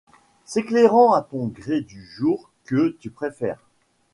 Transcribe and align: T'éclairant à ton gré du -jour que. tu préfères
T'éclairant 0.51 1.13
à 1.13 1.21
ton 1.21 1.45
gré 1.45 1.81
du 1.81 2.01
-jour 2.03 2.49
que. 2.65 2.97
tu 2.99 3.11
préfères 3.11 3.61